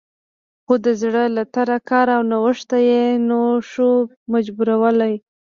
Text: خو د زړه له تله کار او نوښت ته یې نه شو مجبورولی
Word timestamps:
خو 0.65 0.73
د 0.85 0.87
زړه 1.01 1.23
له 1.35 1.43
تله 1.53 1.77
کار 1.89 2.07
او 2.15 2.21
نوښت 2.31 2.63
ته 2.69 2.77
یې 2.89 3.03
نه 3.27 3.39
شو 3.71 3.91
مجبورولی 4.33 5.13